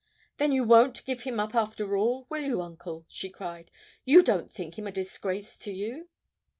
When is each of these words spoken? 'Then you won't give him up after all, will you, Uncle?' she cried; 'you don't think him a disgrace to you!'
'Then 0.37 0.51
you 0.51 0.63
won't 0.63 1.05
give 1.05 1.21
him 1.21 1.39
up 1.39 1.53
after 1.53 1.95
all, 1.95 2.25
will 2.27 2.41
you, 2.41 2.59
Uncle?' 2.59 3.05
she 3.07 3.29
cried; 3.29 3.69
'you 4.03 4.23
don't 4.23 4.51
think 4.51 4.79
him 4.79 4.87
a 4.87 4.91
disgrace 4.91 5.55
to 5.59 5.71
you!' 5.71 6.09